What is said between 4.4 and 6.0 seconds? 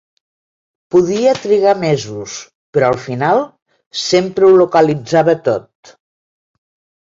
ho localitzava tot.